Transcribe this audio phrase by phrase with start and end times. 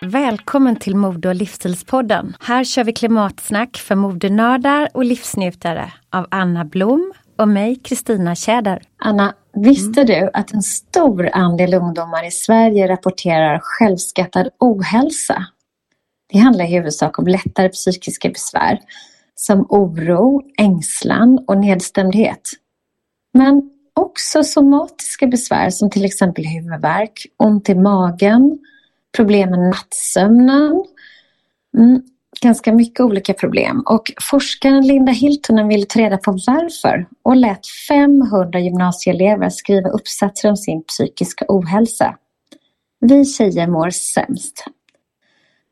[0.00, 2.36] Välkommen till Mode och livsstilspodden.
[2.40, 8.82] Här kör vi klimatsnack för modenördar och livsnjutare av Anna Blom och mig, Kristina Tjäder.
[8.96, 15.46] Anna, visste du att en stor andel ungdomar i Sverige rapporterar självskattad ohälsa?
[16.32, 18.78] Det handlar i huvudsak om lättare psykiska besvär
[19.34, 22.50] som oro, ängslan och nedstämdhet.
[23.32, 28.58] Men också somatiska besvär som till exempel huvudvärk, ont i magen,
[29.16, 30.84] problem med nattsömnen.
[32.40, 33.82] Ganska mycket olika problem.
[33.86, 40.48] Och forskaren Linda Hiltunen ville ta reda på varför och lät 500 gymnasieelever skriva uppsatser
[40.48, 42.16] om sin psykiska ohälsa.
[43.00, 44.64] Vi tjejer mår sämst.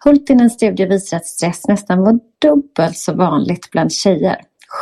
[0.04, 4.36] Hultinens studie visar att stress nästan var dubbelt så vanligt bland tjejer,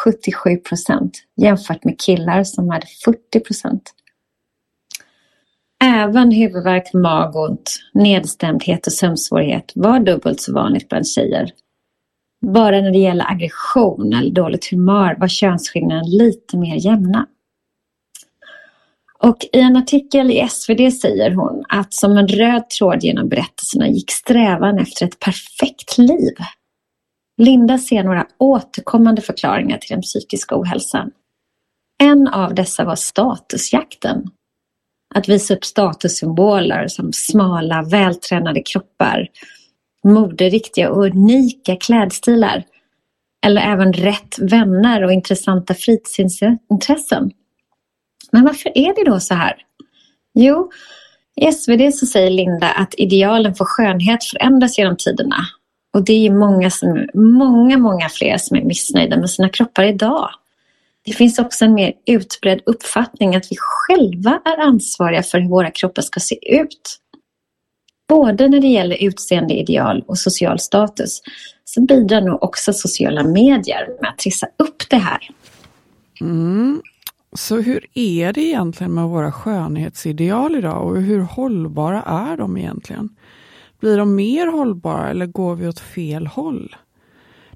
[0.04, 3.92] 77 procent, jämfört med killar som hade 40 procent.
[5.84, 11.50] Även huvudvärk, magont, nedstämdhet och sömnsvårighet var dubbelt så vanligt bland tjejer.
[12.46, 17.26] Bara när det gäller aggression eller dåligt humör var könsskillnaden lite mer jämna.
[19.18, 23.88] Och i en artikel i SvD säger hon att som en röd tråd genom berättelserna
[23.88, 26.34] gick strävan efter ett perfekt liv.
[27.38, 31.10] Linda ser några återkommande förklaringar till den psykiska ohälsan.
[32.02, 34.24] En av dessa var statusjakten.
[35.14, 39.28] Att visa upp statussymboler som smala, vältränade kroppar,
[40.04, 42.64] moderiktiga och unika klädstilar.
[43.46, 47.30] Eller även rätt vänner och intressanta fritidsintressen.
[48.32, 49.54] Men varför är det då så här?
[50.34, 50.70] Jo,
[51.36, 55.36] i SvD så säger Linda att idealen för skönhet förändras genom tiderna.
[55.94, 60.30] Och det är många, som, många, många fler som är missnöjda med sina kroppar idag.
[61.04, 65.70] Det finns också en mer utbredd uppfattning att vi själva är ansvariga för hur våra
[65.70, 66.98] kroppar ska se ut.
[68.08, 71.22] Både när det gäller utseendeideal och social status
[71.64, 75.30] så bidrar nog också sociala medier med att trissa upp det här.
[76.20, 76.82] Mm.
[77.32, 83.08] Så hur är det egentligen med våra skönhetsideal idag och hur hållbara är de egentligen?
[83.80, 86.76] Blir de mer hållbara eller går vi åt fel håll?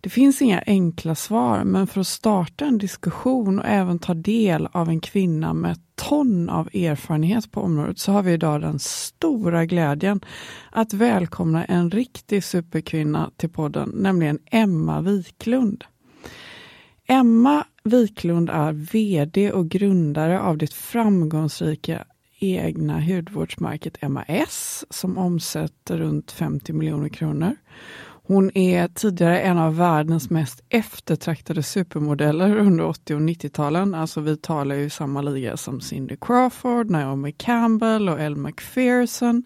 [0.06, 4.69] Det finns inga enkla svar, men för att starta en diskussion och även ta del
[4.73, 9.64] av en kvinna med ton av erfarenhet på området så har vi idag den stora
[9.64, 10.20] glädjen
[10.70, 15.85] att välkomna en riktig superkvinna till podden, nämligen Emma Wiklund.
[17.06, 22.05] Emma Wiklund är VD och grundare av det framgångsrika
[22.38, 27.56] egna hudvårdsmärket MAS som omsätter runt 50 miljoner kronor.
[28.28, 33.94] Hon är tidigare en av världens mest eftertraktade supermodeller under 80 och 90-talen.
[33.94, 39.44] Alltså vi talar ju samma liga som Cindy Crawford, Naomi Campbell och Elle Macpherson.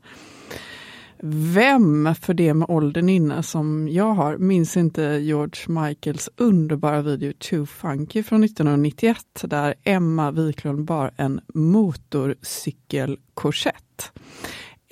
[1.23, 7.33] Vem, för det med åldern inne som jag har, minns inte George Michaels underbara video
[7.39, 14.13] Too Funky från 1991 där Emma Wiklund bar en motorcykelkorsett.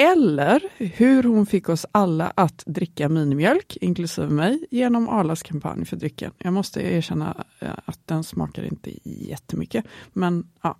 [0.03, 5.97] Eller hur hon fick oss alla att dricka minimjölk, inklusive mig, genom Arlas kampanj för
[5.97, 6.33] drycken.
[6.39, 9.85] Jag måste erkänna eh, att den smakar inte jättemycket.
[10.13, 10.77] Men ja.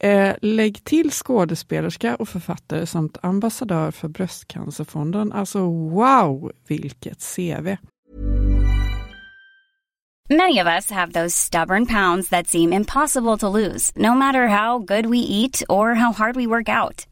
[0.00, 5.32] Eh, lägg till skådespelerska och författare samt ambassadör för Bröstcancerfonden.
[5.32, 7.76] Alltså wow, vilket CV!
[10.30, 14.78] Many of us have those stubborn pounds that seem impossible to lose, no matter how
[14.78, 17.11] good we eat or how hard we work out.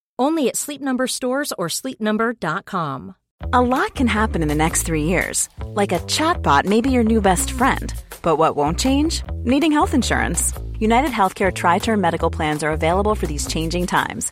[0.17, 3.15] Only at Sleep Number stores or sleepnumber.com.
[3.53, 7.03] A lot can happen in the next three years, like a chatbot may be your
[7.03, 7.93] new best friend.
[8.21, 9.23] But what won't change?
[9.43, 10.53] Needing health insurance.
[10.79, 14.31] United Healthcare Tri Term Medical Plans are available for these changing times.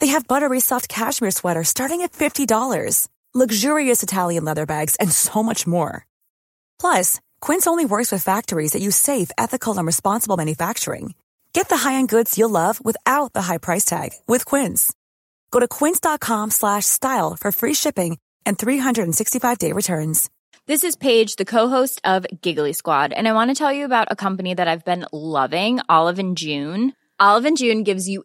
[0.00, 5.42] They have buttery soft cashmere sweaters starting at $50, luxurious Italian leather bags, and so
[5.42, 6.06] much more.
[6.80, 11.14] Plus, Quince only works with factories that use safe, ethical, and responsible manufacturing.
[11.52, 14.94] Get the high-end goods you'll love without the high price tag with Quince.
[15.50, 20.30] Go to quince.com/style for free shipping and 365-day returns.
[20.66, 24.08] This is Paige, the co-host of Giggly Squad, and I want to tell you about
[24.10, 26.92] a company that I've been loving, Olive and June.
[27.18, 28.24] Olive and June gives you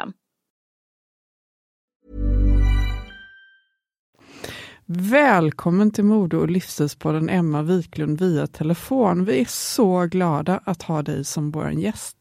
[4.97, 9.25] Välkommen till Mode och livsstilspodden Emma Wiklund via telefon.
[9.25, 12.17] Vi är så glada att ha dig som vår gäst.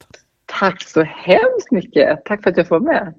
[0.47, 2.25] Tack så hemskt mycket.
[2.25, 3.15] Tack för att jag får vara med.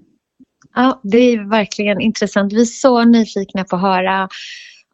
[0.75, 2.53] Ja, det är verkligen intressant.
[2.53, 4.29] Vi är så nyfikna på att höra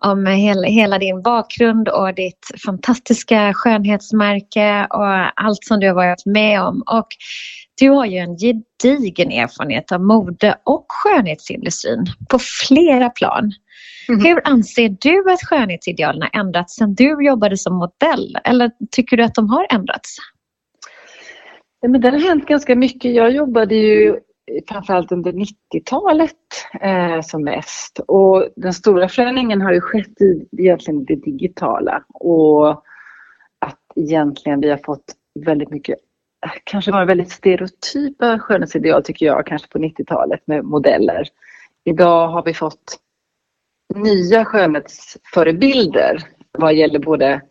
[0.01, 6.25] om hela, hela din bakgrund och ditt fantastiska skönhetsmärke och allt som du har varit
[6.25, 6.83] med om.
[6.85, 7.07] Och
[7.79, 13.53] du har ju en gedigen erfarenhet av mode och skönhetsindustrin på flera plan.
[14.09, 14.25] Mm.
[14.25, 18.37] Hur anser du att skönhetsidealen har ändrats sedan du jobbade som modell?
[18.43, 20.15] Eller tycker du att de har ändrats?
[21.81, 23.15] Ja, men det har hänt ganska mycket.
[23.15, 24.19] Jag jobbade ju
[24.69, 26.31] framförallt under 90-talet
[26.81, 27.99] eh, som mest.
[28.07, 32.03] Och den stora förändringen har ju skett i egentligen det digitala.
[32.13, 32.69] Och
[33.59, 35.05] att egentligen vi har fått
[35.45, 35.97] väldigt mycket,
[36.63, 41.27] kanske var väldigt stereotypa skönhetsideal tycker jag, kanske på 90-talet med modeller.
[41.85, 42.99] Idag har vi fått
[43.97, 46.23] nya skönhetsförebilder
[46.57, 47.41] vad gäller både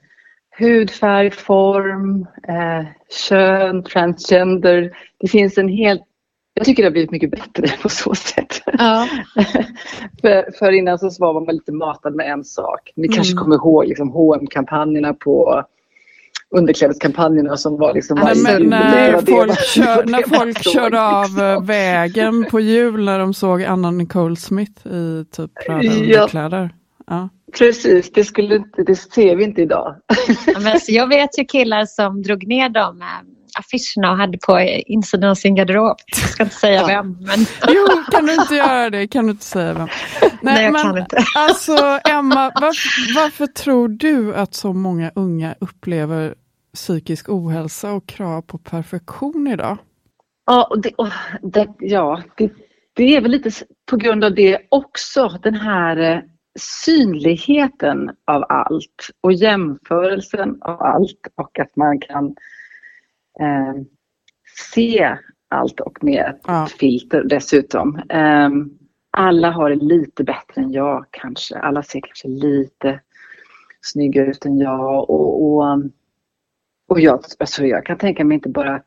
[0.59, 2.87] hudfärg, form, eh,
[3.29, 4.97] kön, transgender.
[5.19, 6.03] Det finns en helt
[6.59, 8.63] jag tycker det har blivit mycket bättre på så sätt.
[8.67, 9.09] Ja.
[10.21, 12.93] för, för innan så var man lite matad med en sak.
[12.97, 13.43] Ni kanske mm.
[13.43, 15.65] kommer ihåg liksom hm kampanjerna på
[16.55, 18.19] underklädeskampanjerna som var liksom...
[18.25, 23.35] Nej, men när, folk, kör, när folk körde av eh, vägen på jul när de
[23.35, 25.93] såg Anna Nicole Smith i typ röda ja.
[25.93, 26.71] underkläder.
[27.07, 27.29] Ja.
[27.59, 29.97] Precis, det, skulle inte, det ser vi inte idag.
[30.47, 33.07] Ja, men jag vet ju killar som drog ner de äh,
[33.59, 35.97] affischerna och hade på insidan av sin garderob.
[36.07, 37.17] Jag ska inte säga vem.
[37.21, 37.39] Men...
[37.69, 39.09] Jo, kan du inte göra det?
[39.09, 39.89] Kan du inte säga vem?
[40.21, 41.17] Nej, Nej jag men, kan inte.
[41.37, 46.35] Alltså Emma, varför, varför tror du att så många unga upplever
[46.75, 49.79] psykisk ohälsa och krav på perfektion idag?
[50.47, 51.09] Ja, och det, och
[51.43, 52.53] det, ja det,
[52.95, 53.51] det är väl lite
[53.91, 56.21] på grund av det också, den här eh,
[56.59, 62.35] synligheten av allt och jämförelsen av allt och att man kan
[63.41, 63.75] eh,
[64.69, 65.17] se
[65.49, 66.69] allt och med ett ja.
[66.79, 67.97] filter dessutom.
[68.09, 68.51] Eh,
[69.11, 71.59] alla har det lite bättre än jag kanske.
[71.59, 73.01] Alla ser kanske lite
[73.81, 75.83] snyggare ut än jag och, och,
[76.89, 78.83] och jag, alltså jag kan tänka mig inte bara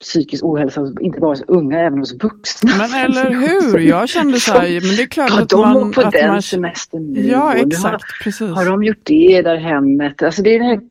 [0.00, 2.72] psykisk ohälsa, inte bara hos unga, även hos vuxna.
[2.78, 5.74] Men eller hur, jag kände så här, men det är klart att man...
[5.74, 6.42] de på att den man...
[6.42, 7.20] semestern nu?
[7.20, 8.50] Ja, exakt, har, precis.
[8.50, 10.22] Har de gjort det där hemmet?
[10.22, 10.90] Alltså det är den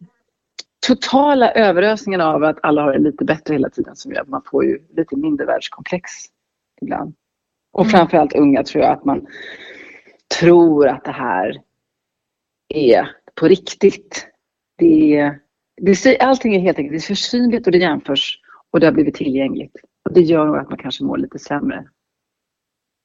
[0.87, 4.41] totala överösningen av att alla har det lite bättre hela tiden som gör att man
[4.45, 6.11] får ju lite mindervärdeskomplex
[6.81, 7.13] ibland.
[7.73, 7.91] Och mm.
[7.91, 9.27] framförallt unga tror jag att man
[10.39, 11.61] tror att det här
[12.69, 14.27] är på riktigt.
[14.77, 15.31] Det,
[15.81, 18.39] det, allting är helt enkelt det är för synligt och det jämförs
[18.71, 19.75] och det har blivit tillgängligt.
[20.05, 21.87] Och det gör nog att man kanske mår lite sämre.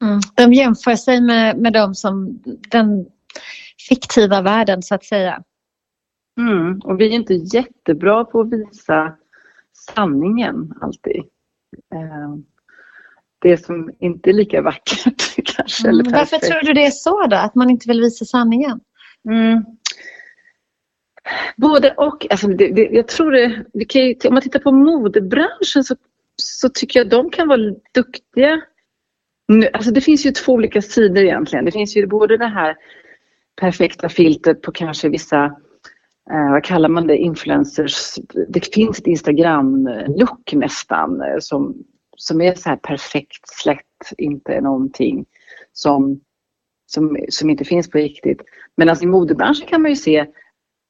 [0.03, 0.21] Mm.
[0.35, 3.07] De jämför sig med, med dem som den
[3.89, 5.43] fiktiva världen så att säga.
[6.39, 6.79] Mm.
[6.79, 9.17] Och vi är inte jättebra på att visa
[9.95, 11.17] sanningen alltid.
[11.95, 12.37] Eh,
[13.39, 15.89] det som inte är lika vackert kanske.
[15.89, 16.01] Mm.
[16.01, 18.81] Eller Varför tror du det är så då, att man inte vill visa sanningen?
[19.29, 19.65] Mm.
[21.57, 22.27] Både och.
[22.31, 25.97] Alltså det, det, jag tror det, det kan ju, om man tittar på modebranschen så,
[26.37, 28.61] så tycker jag de kan vara duktiga.
[29.73, 31.65] Alltså det finns ju två olika sidor egentligen.
[31.65, 32.77] Det finns ju både det här
[33.61, 35.57] perfekta filtret på kanske vissa,
[36.31, 38.15] eh, vad kallar man det, influencers.
[38.49, 41.85] Det finns ett Instagram-look nästan eh, som,
[42.17, 45.27] som är så här perfekt slätt, inte någonting
[45.73, 46.21] som,
[46.87, 48.43] som, som inte finns på riktigt.
[48.77, 50.27] Men alltså i modebranschen kan man ju se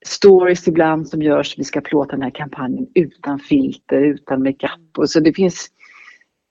[0.07, 1.59] stories ibland som görs.
[1.59, 4.99] Vi ska plåta den här kampanjen utan filter, utan makeup.
[4.99, 5.69] Och så det finns,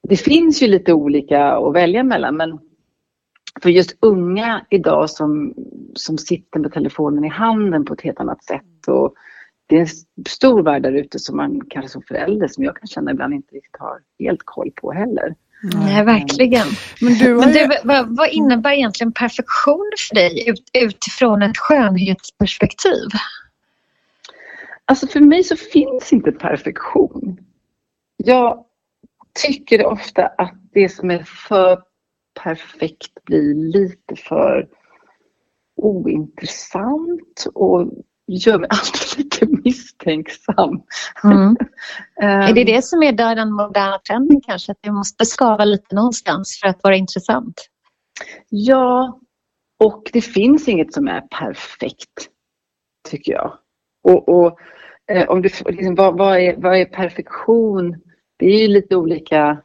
[0.10, 2.60] det finns ju lite olika att välja mellan men
[3.61, 5.53] för just unga idag som,
[5.93, 8.87] som sitter med telefonen i handen på ett helt annat sätt.
[8.87, 9.13] Och
[9.67, 12.87] det är en stor värld där ute som man kanske som förälder, som jag kan
[12.87, 15.35] känna ibland inte riktigt har helt koll på heller.
[15.61, 16.67] Nej, verkligen.
[17.01, 23.07] Men, du, Men du, vad, vad, innebär egentligen perfektion för dig ut, utifrån ett skönhetsperspektiv?
[24.85, 27.39] Alltså för mig så finns inte perfektion.
[28.17, 28.65] Jag
[29.43, 31.81] tycker ofta att det som är för
[32.43, 34.67] perfekt blir lite för
[35.75, 37.91] ointressant och
[38.27, 40.81] gör mig alltid lite misstänksam.
[41.24, 41.38] Mm.
[41.38, 41.58] um,
[42.22, 44.72] är det det som är den moderna trenden kanske?
[44.72, 47.69] Att det måste skava lite någonstans för att vara intressant?
[48.50, 49.19] Ja,
[49.79, 52.29] och det finns inget som är perfekt,
[53.10, 53.53] tycker jag.
[54.03, 54.60] Och, och
[55.12, 58.01] eh, om du, liksom, vad, vad, är, vad är perfektion?
[58.38, 59.62] Det är ju lite olika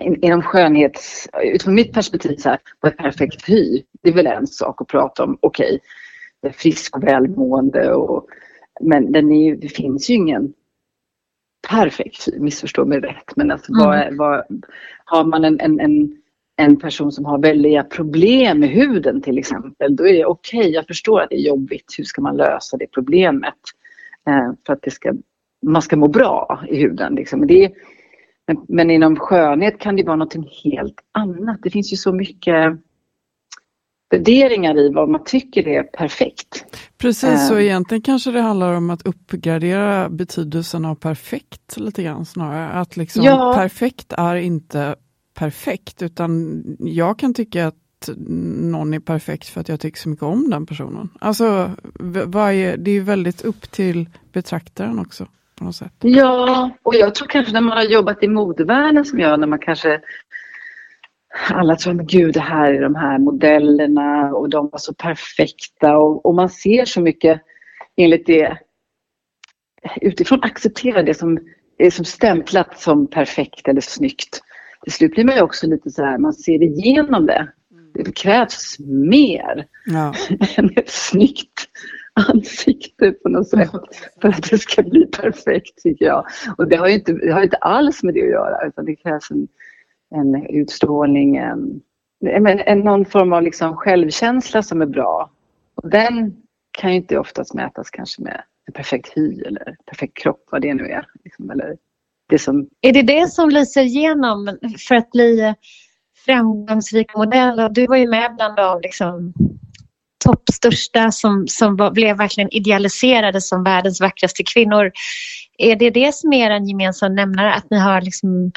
[0.00, 3.82] inom skönhets, utifrån mitt perspektiv, så här, vad är perfekt hy?
[4.02, 5.80] Det är väl en sak att prata om, okej,
[6.42, 8.26] okay, frisk och välmående och
[8.80, 10.52] men den är, det finns ju ingen
[11.68, 13.86] perfekt hy, missförstå mig rätt, men alltså mm.
[13.86, 14.64] vad, vad,
[15.04, 16.16] har man en, en, en,
[16.56, 20.70] en person som har väldiga problem med huden till exempel, då är det okej, okay,
[20.70, 23.54] jag förstår att det är jobbigt, hur ska man lösa det problemet?
[24.28, 25.12] Eh, för att det ska,
[25.66, 27.14] man ska må bra i huden.
[27.14, 27.46] Liksom.
[27.46, 27.72] Det är,
[28.46, 30.34] men, men inom skönhet kan det vara något
[30.64, 31.58] helt annat.
[31.62, 32.78] Det finns ju så mycket
[34.10, 36.64] värderingar i vad man tycker är perfekt.
[36.98, 42.24] Precis, så uh, egentligen kanske det handlar om att uppgradera betydelsen av perfekt lite grann
[42.24, 42.68] snarare.
[42.68, 43.54] Att liksom ja.
[43.56, 44.96] perfekt är inte
[45.34, 47.74] perfekt utan jag kan tycka att
[48.16, 51.08] någon är perfekt för att jag tycker så mycket om den personen.
[51.20, 51.70] Alltså,
[52.26, 55.26] varje, det är väldigt upp till betraktaren också.
[55.54, 55.92] På något sätt.
[56.00, 59.58] Ja, och jag tror kanske när man har jobbat i modevärlden som jag, när man
[59.58, 60.00] kanske
[61.50, 65.96] alla tror att gud det här är de här modellerna och de var så perfekta
[65.96, 67.40] och, och man ser så mycket
[67.96, 68.58] enligt det
[70.00, 71.38] utifrån acceptera det som
[71.78, 74.40] är som stämplat som perfekt eller snyggt.
[74.82, 77.48] Till slut blir man ju också lite så här, man ser igenom det.
[77.94, 80.14] Det krävs mer Ja.
[80.56, 81.68] än ett snyggt
[82.14, 83.70] ansikte på något sätt
[84.22, 86.26] för att det ska bli perfekt tycker jag.
[86.58, 88.96] Och det har ju inte, det har inte alls med det att göra utan det
[88.96, 89.48] krävs en,
[90.14, 91.80] en utstrålning, en,
[92.26, 95.30] en, en, någon form av liksom självkänsla som är bra.
[95.74, 96.36] Och den
[96.70, 100.74] kan ju inte oftast mätas kanske med en perfekt hy eller perfekt kropp, vad det
[100.74, 101.06] nu är.
[101.24, 101.76] Liksom, eller
[102.28, 105.54] det som, Är det det som lyser igenom för att bli
[106.26, 107.68] framgångsrik modell?
[107.70, 109.32] Du var ju med bland de liksom,
[110.24, 114.90] toppstörsta som, som var, blev verkligen idealiserade som världens vackraste kvinnor.
[115.58, 117.54] Är det det som är en gemensam nämnare?
[117.54, 118.52] Att ni har liksom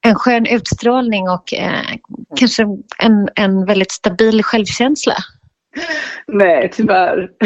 [0.00, 1.96] en skön utstrålning och eh,
[2.36, 2.62] kanske
[2.98, 5.14] en, en väldigt stabil självkänsla?
[6.28, 7.30] nej tyvärr.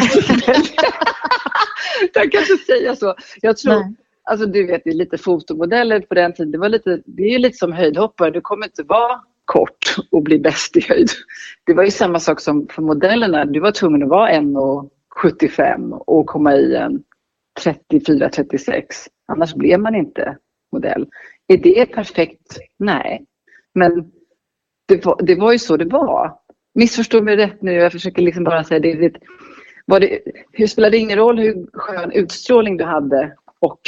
[2.14, 3.14] jag kan inte säga så.
[3.40, 3.94] Jag tror, Nej.
[4.30, 6.52] Alltså du vet, det är lite fotomodeller på den tiden.
[6.52, 8.30] Det, var lite, det är ju lite som höjdhoppare.
[8.30, 11.08] Du kommer inte vara kort och bli bäst i höjd.
[11.66, 13.44] Det var ju samma sak som för modellerna.
[13.44, 17.02] Du var tvungen att vara 1,75 och komma i en
[17.60, 18.82] 34-36.
[19.28, 20.36] Annars blev man inte
[20.72, 21.06] modell.
[21.48, 22.58] Är det perfekt?
[22.78, 23.24] Nej.
[23.74, 24.12] Men
[24.88, 26.38] det var, det var ju så det var.
[26.74, 27.72] Missförstå mig rätt nu.
[27.72, 28.94] Jag försöker liksom bara säga det.
[28.94, 29.18] det,
[29.86, 30.20] var det
[30.52, 33.80] hur spelar det ingen roll hur skön utstrålning du hade och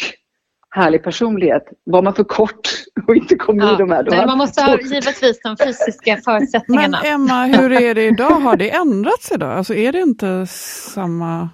[0.70, 1.62] härlig personlighet.
[1.84, 2.68] Var man för kort
[3.08, 4.02] och inte kom i de här.
[4.02, 7.00] då nej, man måste ha givetvis de fysiska Men förutsättningarna.
[7.04, 8.30] Emma, hur är det idag?
[8.30, 9.52] Har det ändrats idag?
[9.52, 11.48] Alltså är det inte samma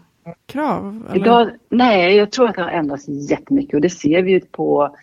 [0.46, 1.06] krav?
[1.10, 1.20] Eller?
[1.20, 4.96] Idag, nej, jag tror att det har ändrats jättemycket och det ser vi ju på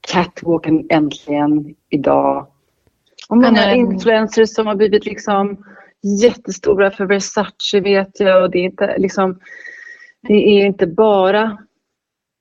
[0.00, 2.46] catwalken äntligen idag.
[3.28, 5.64] Och många Men, eh, influencers som har blivit liksom
[6.22, 9.40] jättestora för Versace vet jag och det är inte liksom
[10.20, 11.58] det är inte bara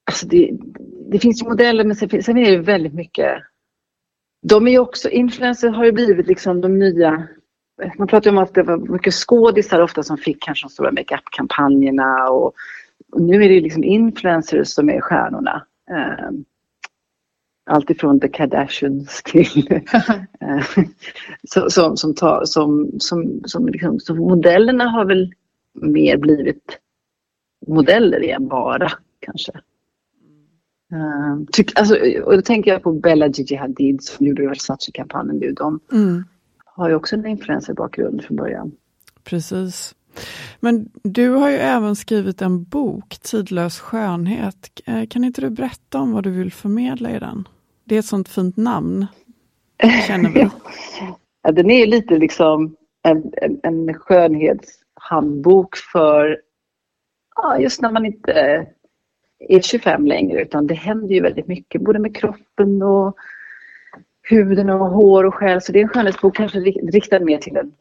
[0.05, 0.51] alltså det,
[1.11, 3.43] det finns ju modeller men sen, sen är det väldigt mycket
[4.47, 7.27] de är ju också, influencers har ju blivit liksom de nya
[7.97, 10.91] man pratar ju om att det var mycket skådisar ofta som fick kanske de stora
[10.91, 12.53] makeup-kampanjerna och,
[13.11, 15.65] och nu är det ju liksom influencers som är stjärnorna.
[15.91, 16.29] Eh,
[17.69, 19.67] Alltifrån The Kardashians till
[20.41, 20.83] eh,
[21.49, 25.33] så- som, som, tar, som, som, som, liksom, så modellerna har väl
[25.73, 26.79] mer blivit
[27.67, 29.51] modeller än bara kanske.
[30.93, 35.51] Eh, tyck, alltså, och då tänker jag på Bella Gigi Hadid som gjorde Versace-kampanjen nu.
[35.51, 36.23] De Mm,
[36.65, 38.71] har ju också en influencerbakgrund från början.
[39.23, 39.95] precis.
[40.59, 44.69] Men du har ju även skrivit en bok, Tidlös skönhet.
[44.85, 47.47] Eh, Kan inte du berätta om vad du vill förmedla i den?
[47.83, 49.05] Det är ett sånt fint namn,
[50.07, 50.49] känner vi.
[51.43, 56.41] Ja, den är lite liksom en, en, en skönhetshandbok för
[57.35, 58.67] ja, just när man inte
[59.39, 63.15] är 25 längre utan det händer ju väldigt mycket både med kroppen och
[64.29, 65.61] huden och hår och själ.
[65.61, 67.73] Så det är en skönhetsbok kanske riktad mer till en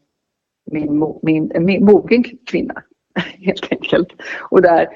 [0.70, 2.82] min, min, min, mogen kvinna
[3.38, 4.08] helt enkelt.
[4.50, 4.88] Och där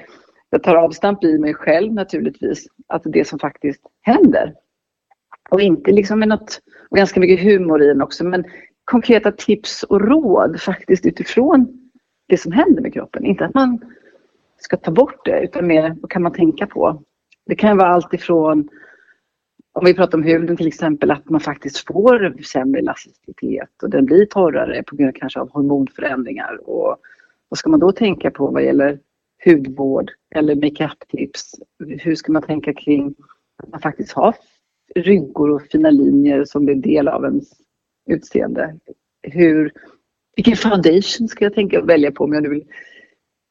[0.50, 4.54] jag tar avstamp i mig själv naturligtvis, att det som faktiskt händer.
[5.50, 8.44] Och inte liksom med något, och ganska mycket humor i den också, men
[8.84, 11.90] konkreta tips och råd faktiskt utifrån
[12.28, 13.24] det som händer med kroppen.
[13.24, 13.80] Inte att man
[14.58, 17.02] ska ta bort det, utan mer vad kan man tänka på?
[17.46, 18.68] Det kan vara allt ifrån,
[19.72, 24.04] om vi pratar om huden till exempel, att man faktiskt får sämre elasticitet och den
[24.04, 26.68] blir torrare på grund kanske av hormonförändringar.
[26.70, 26.96] Och
[27.48, 28.98] vad ska man då tänka på vad gäller
[29.44, 31.54] hudvård eller makeup-tips?
[31.78, 33.14] Hur ska man tänka kring
[33.62, 34.34] att man faktiskt har
[34.94, 37.52] ryggor och fina linjer som blir del av ens
[38.06, 38.76] utseende?
[39.22, 39.72] Hur,
[40.36, 42.64] vilken foundation ska jag tänka välja på om jag nu vill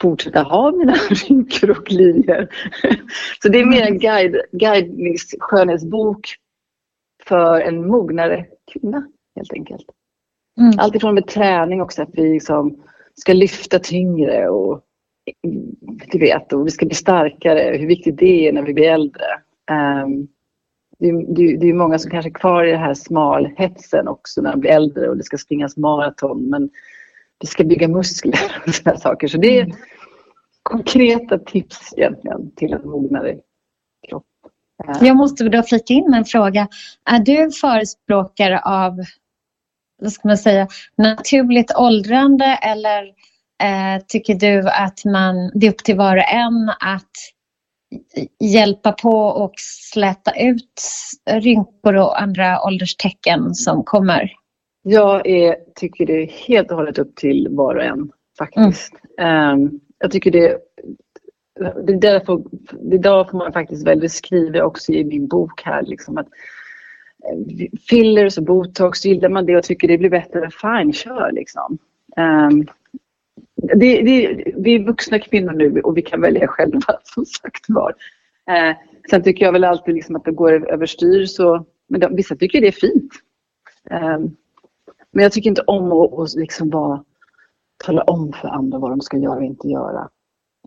[0.01, 2.47] fortsätta ha mina rynkor och linjer?
[3.41, 6.35] Så det är mer en guide, guidnings skönhetsbok
[7.23, 9.85] för en mognare kvinna helt enkelt.
[10.59, 10.71] Mm.
[10.77, 12.83] Allt ifrån med träning också, att vi liksom
[13.15, 14.83] ska lyfta tyngre och
[16.11, 19.25] du vet, och vi ska bli starkare, hur viktigt det är när vi blir äldre.
[20.03, 20.27] Um,
[20.99, 24.41] det, är- det, det är många som kanske är kvar i den här smalhetsen också
[24.41, 26.69] när de blir äldre och det ska springas maraton men
[27.39, 29.27] vi ska bygga muskler och sådana saker.
[29.27, 29.71] Så det är
[30.63, 33.35] konkreta tips egentligen till en mognare
[34.09, 34.25] kropp.
[34.87, 36.67] Eh, Jag måste då flika in en fråga.
[37.09, 38.97] Är du förespråkare av
[40.01, 43.03] vad ska man säga, naturligt åldrande eller
[43.63, 47.11] eh, tycker du att man, det är upp till var och en att
[48.39, 49.53] hjälpa på och
[49.93, 50.81] släta ut
[51.29, 54.31] rynkor och andra ålderstecken som kommer?
[54.89, 58.93] Jag är, tycker det är helt och hållet upp till var och en faktiskt.
[59.17, 60.57] Ehm, jag tycker det
[61.59, 62.43] det är därför,
[62.91, 66.27] idag får man faktiskt väl, det skriver också i min bok här, liksom att
[67.23, 71.77] eh, fillers och botox, gillar man det och tycker det blir bättre, fine, kör liksom.
[72.17, 72.67] Um,
[73.55, 77.93] det, det, vi är vuxna kvinnor nu och vi kan välja själva som sagt var.
[78.49, 78.75] Eh,
[79.09, 82.61] sen tycker jag väl alltid liksom att det går överstyr så, men de, vissa tycker
[82.61, 83.11] det är fint.
[83.91, 84.19] Eh,
[85.13, 87.03] men jag tycker inte om att, att liksom bara
[87.85, 90.09] tala om för andra vad de ska göra och inte göra.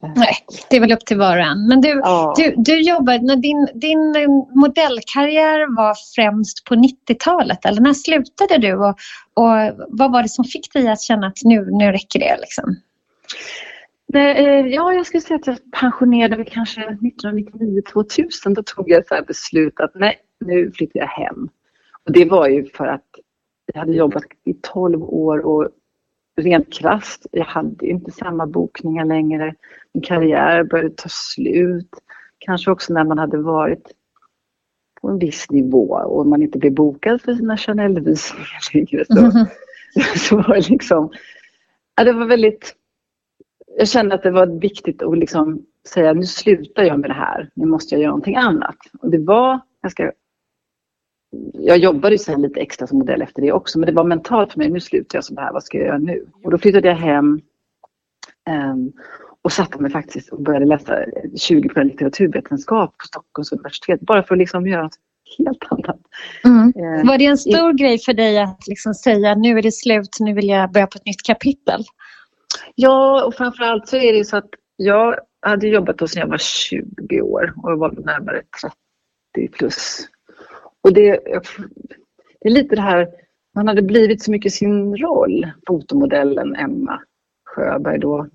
[0.03, 0.35] Nej,
[0.70, 1.66] det är väl upp till var och en.
[1.66, 2.35] Men du, ja.
[2.37, 8.74] du, du jobbade, din, din eh, modellkarriär var främst på 90-talet, eller när slutade du?
[8.74, 8.96] Och,
[9.35, 12.37] och vad var det som fick dig att känna att nu, nu räcker det?
[12.40, 12.76] Liksom?
[14.14, 18.55] Eh, ja, jag skulle säga att jag pensionerade mig kanske 1999-2000.
[18.55, 21.48] Då tog jag ett beslut att nej, nu flyttar jag hem.
[22.07, 23.05] Och det var ju för att
[23.74, 25.68] jag hade jobbat i 12 år och
[26.37, 29.54] rent krasst, jag hade inte samma bokningar längre.
[29.94, 31.90] Min karriär började ta slut.
[32.38, 33.92] Kanske också när man hade varit
[35.00, 39.04] på en viss nivå och man inte blev bokad för sina Chanel-visningar längre.
[39.04, 39.46] Så, mm.
[40.16, 41.12] så var det liksom,
[41.96, 42.74] ja, det var väldigt,
[43.78, 47.50] jag kände att det var viktigt att liksom säga nu slutar jag med det här,
[47.54, 48.76] nu måste jag göra någonting annat.
[49.00, 50.12] Och det var ganska
[51.52, 54.52] jag jobbade ju sen lite extra som modell efter det också, men det var mentalt
[54.52, 56.26] för mig, nu slutar jag som det här, vad ska jag göra nu?
[56.44, 57.40] Och då flyttade jag hem
[58.50, 58.92] um,
[59.42, 61.04] och satte mig faktiskt och började läsa
[61.36, 64.98] 20 poäng litteraturvetenskap på Stockholms universitet, bara för att liksom göra något
[65.38, 66.00] helt annat.
[66.44, 66.66] Mm.
[66.66, 69.72] Uh, var det en stor i, grej för dig att liksom säga, nu är det
[69.72, 71.84] slut, nu vill jag börja på ett nytt kapitel?
[72.74, 76.38] Ja, och framförallt så är det så att jag hade jobbat då sedan jag var
[76.38, 78.42] 20 år och var närmare
[79.34, 80.08] 30 plus
[80.82, 81.20] och det,
[82.40, 83.08] det är lite det här,
[83.54, 87.00] man hade blivit så mycket sin roll, fotomodellen Emma
[87.44, 88.26] Sjöberg då.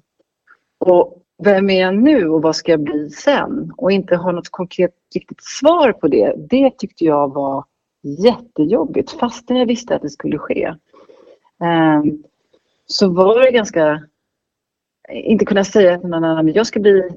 [0.79, 3.73] Och vem är jag nu och vad ska jag bli sen?
[3.77, 6.33] Och inte ha något konkret riktigt svar på det.
[6.37, 7.65] Det tyckte jag var
[8.03, 10.75] jättejobbigt fastän jag visste att det skulle ske.
[11.63, 12.23] Ehm,
[12.85, 14.03] så var det ganska,
[15.09, 17.09] inte kunna säga till någon annan, men jag ska bli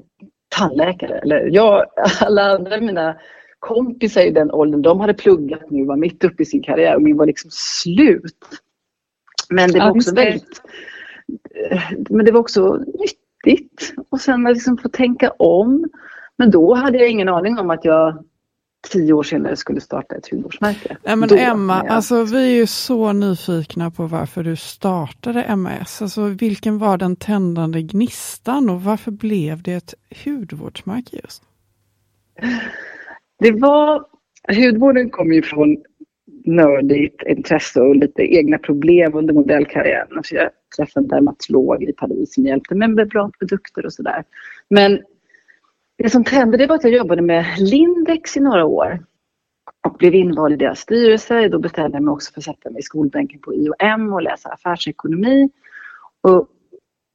[0.47, 1.19] tandläkare.
[1.19, 1.85] Eller jag,
[2.21, 3.17] alla andra mina
[3.59, 7.01] kompisar i den åldern, de hade pluggat nu, var mitt uppe i sin karriär och
[7.01, 8.45] min var liksom slut.
[9.49, 10.61] Men det var också väldigt...
[11.71, 13.93] Eh, men det var också nyttigt.
[14.09, 15.89] Och sen liksom få tänka om.
[16.37, 18.23] Men då hade jag ingen aning om att jag
[18.87, 20.97] tio år senare skulle starta ett hudvårdsmärke.
[21.03, 21.93] Nej, men då, Emma, jag...
[21.93, 26.01] alltså, vi är ju så nyfikna på varför du startade MAS.
[26.01, 29.93] Alltså, vilken var den tändande gnistan och varför blev det ett
[30.25, 31.43] hudvårdsmärke just?
[33.39, 34.05] Det var,
[34.47, 35.77] hudvården kom ju från
[36.45, 40.17] nördigt intresse och lite egna problem under modellkarriären.
[40.17, 44.23] Alltså jag träffade en dermatolog i Paris som hjälpte mig med bra produkter och sådär.
[44.69, 45.01] Men
[45.97, 49.05] det som hände det var att jag jobbade med Lindex i några år
[49.87, 51.47] och blev invald i deras styrelse.
[51.47, 54.49] Då bestämde jag mig också för att sätta mig i skolbänken på IOM och läsa
[54.49, 55.49] affärsekonomi.
[56.21, 56.47] Och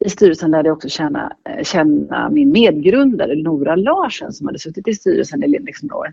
[0.05, 4.89] i styrelsen lärde jag också känna, eh, känna min medgrundare Nora Larsen som hade suttit
[4.89, 6.13] i styrelsen i Lindex några år.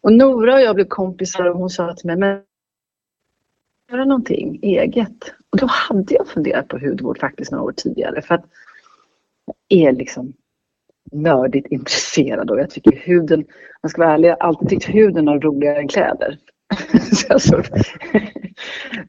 [0.00, 2.42] Och Nora och jag blev kompisar och hon sa till mig, men
[3.92, 5.34] göra någonting eget.
[5.50, 8.44] Och då hade jag funderat på hudvård faktiskt några år tidigare för att
[9.68, 10.32] jag är liksom
[11.12, 13.46] nördigt intresserad och jag tycker huden, om
[13.80, 16.38] jag ska vara ärlig, jag har alltid tyckt huden är roligare än kläder.
[17.38, 17.56] så,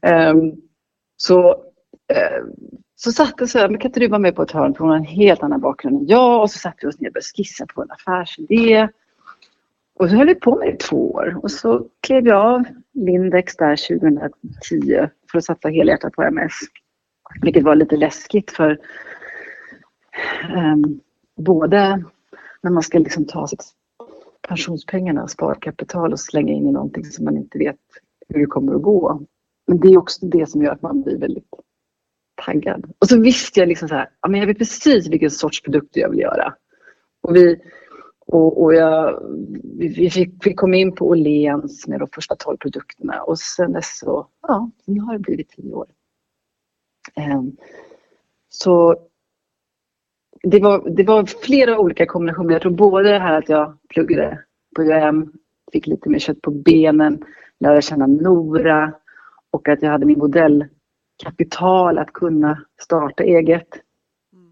[0.02, 0.52] um,
[1.16, 1.50] så
[2.12, 2.42] eh,
[3.04, 4.74] så satt jag så men kan inte du vara med på ett hörn?
[4.74, 6.42] För hon har en helt annan bakgrund än jag.
[6.42, 8.88] Och så satte vi oss ner och började skissa på en affärsidé.
[9.94, 11.40] Och så höll vi på med det i två år.
[11.42, 16.52] Och så klev jag av Lindex där 2010 för att satsa helhjärtat på MS.
[17.42, 18.78] Vilket var lite läskigt för
[20.56, 21.00] um,
[21.36, 22.04] både
[22.62, 23.64] när man ska liksom ta sitt
[24.48, 27.76] pensionspengarna, sparkapital och slänga in i någonting som man inte vet
[28.28, 29.22] hur det kommer att gå.
[29.66, 31.50] Men det är också det som gör att man blir väldigt
[32.44, 32.92] taggad.
[32.98, 36.00] Och så visste jag liksom så här, ja, men jag vet precis vilken sorts produkter
[36.00, 36.54] jag vill göra.
[37.20, 37.60] Och vi,
[38.26, 39.22] och, och jag,
[39.78, 43.98] vi, fick, vi kom in på Åhléns med de första tolv produkterna och sen dess
[43.98, 45.86] så, ja, nu har det blivit tio år.
[47.16, 47.56] Um,
[48.48, 48.96] så
[50.42, 52.52] det var, det var flera olika kombinationer.
[52.52, 54.44] Jag tror både det här att jag pluggade
[54.76, 55.32] på UM,
[55.72, 57.24] fick lite mer kött på benen,
[57.60, 58.92] lärde känna Nora
[59.50, 60.64] och att jag hade min modell
[61.22, 63.68] kapital att kunna starta eget.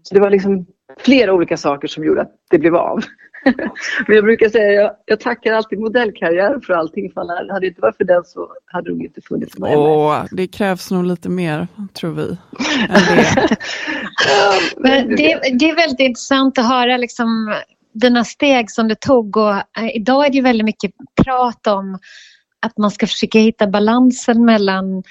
[0.03, 0.65] Så det var liksom
[0.99, 3.03] flera olika saker som gjorde att det blev av.
[4.07, 7.11] Men jag brukar säga, jag, jag tackar alltid modellkarriär för allting.
[7.11, 10.47] För hade det inte varit för den så hade det inte funnits med Åh, det
[10.47, 12.37] krävs nog lite mer, tror vi.
[12.87, 13.57] det.
[14.77, 17.55] Men det, det är väldigt intressant att höra liksom,
[17.93, 19.37] dina steg som du tog.
[19.37, 20.91] Och, eh, idag är det väldigt mycket
[21.23, 21.99] prat om
[22.65, 25.03] att man ska försöka hitta balansen mellan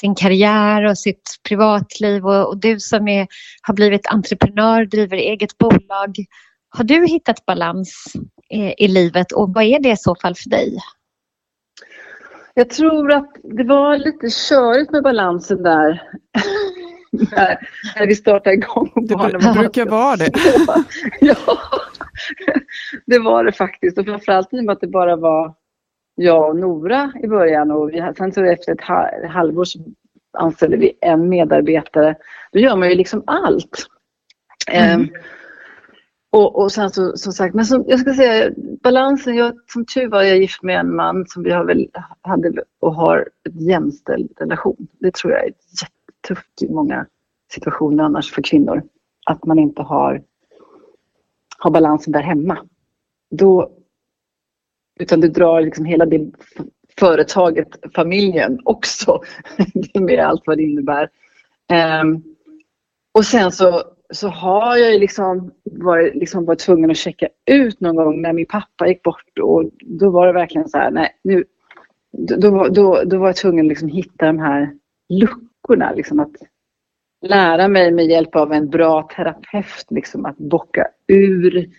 [0.00, 3.26] sin karriär och sitt privatliv och, och du som är,
[3.62, 6.16] har blivit entreprenör, driver eget bolag.
[6.68, 8.04] Har du hittat balans
[8.50, 10.78] i, i livet och vad är det i så fall för dig?
[12.54, 16.02] Jag tror att det var lite körigt med balansen där.
[17.12, 17.58] när,
[17.96, 18.90] när vi startade igång.
[18.94, 19.16] Det
[19.54, 20.30] brukar vara det.
[21.20, 21.36] ja,
[23.06, 23.98] det var det faktiskt.
[23.98, 25.54] Och framförallt i och med att det bara var
[26.14, 28.80] jag och Nora i början och vi, sen så efter ett
[29.30, 29.78] halvår så
[30.38, 32.16] anställde vi en medarbetare.
[32.52, 33.86] Då gör man ju liksom allt.
[34.70, 35.00] Mm.
[35.00, 35.08] Um,
[36.30, 38.50] och, och sen så, som sagt, men som, jag ska säga
[38.82, 41.88] balansen, jag, som tur var jag gift med en man som vi har väl,
[42.20, 44.86] hade och har en jämställd relation.
[44.98, 47.06] Det tror jag är jättetufft i många
[47.52, 48.82] situationer annars för kvinnor.
[49.26, 50.22] Att man inte har,
[51.58, 52.58] har balansen där hemma.
[53.30, 53.70] Då,
[55.00, 56.30] utan du drar liksom hela det
[56.98, 59.20] företaget, familjen också
[60.00, 61.08] med allt vad det innebär.
[62.02, 62.22] Um,
[63.14, 63.82] och sen så,
[64.14, 68.46] så har jag liksom varit, liksom varit tvungen att checka ut någon gång när min
[68.46, 71.44] pappa gick bort och då var det verkligen så här, nej nu,
[72.12, 74.70] då, då, då var jag tvungen att liksom hitta de här
[75.08, 76.32] luckorna, liksom att
[77.22, 81.70] lära mig med hjälp av en bra terapeut liksom att bocka ur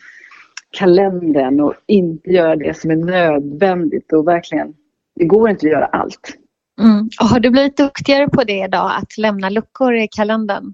[0.74, 4.74] kalendern och inte göra det som är nödvändigt och verkligen,
[5.16, 6.38] det går inte att göra allt.
[6.82, 7.10] Mm.
[7.22, 10.74] Och har du blivit duktigare på det idag, att lämna luckor i kalendern?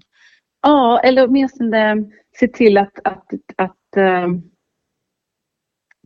[0.62, 2.04] Ja, eller åtminstone
[2.38, 4.28] se till att, att, att, äh,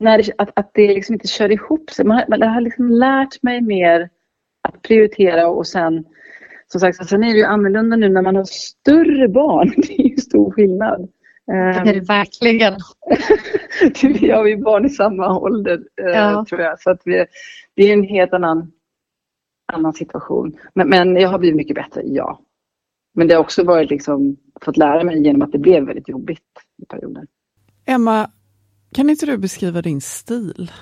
[0.00, 2.04] när det, att, att det liksom inte kör ihop sig.
[2.04, 4.08] Man, man har liksom lärt mig mer
[4.68, 6.04] att prioritera och sen
[6.66, 9.72] som sagt, sen är det ju annorlunda nu när man har större barn.
[9.76, 11.08] Det är ju stor skillnad.
[11.46, 12.74] Det är det verkligen.
[14.20, 16.44] vi har ju barn i samma ålder eh, ja.
[16.48, 16.80] tror jag.
[16.80, 17.26] Så att vi,
[17.74, 18.72] det är en helt annan,
[19.72, 20.56] annan situation.
[20.74, 22.40] Men, men jag har blivit mycket bättre, ja.
[23.14, 26.40] Men det har också varit liksom, fått lära mig genom att det blev väldigt jobbigt
[26.82, 27.26] i perioder.
[27.86, 28.30] Emma,
[28.94, 30.72] kan inte du beskriva din stil?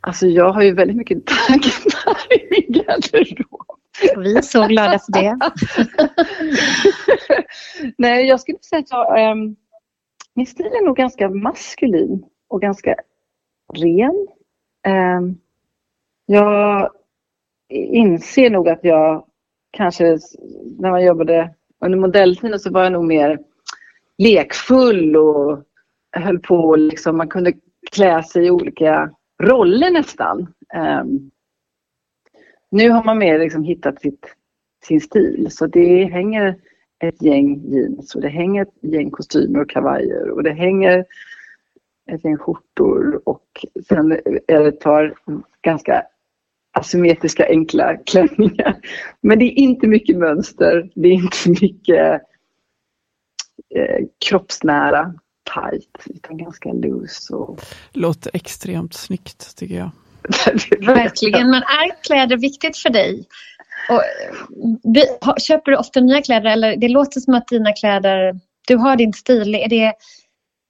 [0.00, 1.72] Alltså jag har ju väldigt mycket tankar
[2.30, 3.69] i min garderob.
[4.16, 5.38] Vi är så glada för det.
[7.98, 9.56] Nej, jag skulle säga att jag, ähm,
[10.34, 12.94] min stil är nog ganska maskulin och ganska
[13.74, 14.28] ren.
[14.86, 15.38] Ähm,
[16.26, 16.90] jag
[17.70, 19.24] inser nog att jag
[19.70, 20.18] kanske,
[20.78, 23.38] när man jobbade under modelltiden så var jag nog mer
[24.18, 25.64] lekfull och
[26.12, 27.52] höll på liksom, man kunde
[27.92, 29.10] klä sig i olika
[29.42, 30.54] roller nästan.
[30.74, 31.30] Um,
[32.70, 34.26] nu har man mer liksom hittat sitt,
[34.84, 36.58] sin stil så det hänger
[37.04, 41.04] ett gäng jeans och det hänger ett gäng kostymer och kavajer och det hänger
[42.10, 44.12] ett gäng skjortor och sen
[44.46, 45.14] är det ett par
[45.62, 46.02] ganska
[46.72, 48.76] asymmetriska enkla klänningar.
[49.20, 52.22] Men det är inte mycket mönster, det är inte mycket
[53.74, 55.14] eh, kroppsnära
[55.54, 57.34] tight utan ganska loose.
[57.34, 57.60] Och...
[57.92, 59.90] Låter extremt snyggt tycker jag.
[60.80, 63.26] Verkligen, men är kläder viktigt för dig?
[63.88, 64.02] Och,
[64.96, 68.96] eh, köper du ofta nya kläder eller det låter som att dina kläder, du har
[68.96, 69.54] din stil.
[69.54, 69.92] Är det,